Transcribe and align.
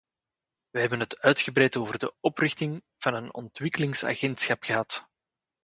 Wij 0.69 0.81
hebben 0.81 0.99
het 0.99 1.19
uitgebreid 1.19 1.77
over 1.77 1.99
de 1.99 2.13
oprichting 2.19 2.83
van 2.97 3.13
een 3.13 3.33
ontwikkelingsagentschap 3.33 4.63
gehad. 4.63 5.09